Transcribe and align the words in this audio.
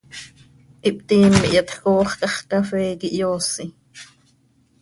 Ihptiim, 0.89 1.33
ihyatj 1.49 1.73
coox 1.83 2.09
cah 2.19 2.33
x, 2.33 2.35
cafee 2.49 2.97
quih 2.99 3.13
hyoosi. 3.17 3.65